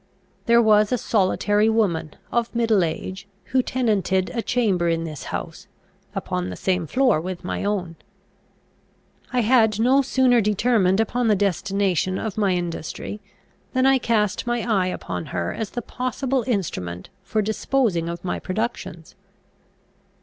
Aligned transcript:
There 0.47 0.63
was 0.63 0.91
a 0.91 0.97
solitary 0.97 1.69
woman, 1.69 2.15
of 2.31 2.55
middle 2.55 2.83
age, 2.83 3.27
who 3.51 3.61
tenanted 3.61 4.31
a 4.33 4.41
chamber 4.41 4.89
in 4.89 5.03
this 5.03 5.25
house, 5.25 5.67
upon 6.15 6.49
the 6.49 6.55
same 6.55 6.87
floor 6.87 7.21
with 7.21 7.43
my 7.43 7.63
own. 7.63 7.97
I 9.31 9.41
had 9.41 9.79
no 9.79 10.01
sooner 10.01 10.41
determined 10.41 10.99
upon 10.99 11.27
the 11.27 11.35
destination 11.35 12.17
of 12.17 12.35
my 12.35 12.53
industry 12.55 13.21
than 13.73 13.85
I 13.85 13.99
cast 13.99 14.47
my 14.47 14.65
eye 14.67 14.87
upon 14.87 15.27
her 15.27 15.53
as 15.53 15.69
the 15.69 15.83
possible 15.83 16.43
instrument 16.47 17.09
for 17.21 17.43
disposing 17.43 18.09
of 18.09 18.25
my 18.25 18.39
productions. 18.39 19.13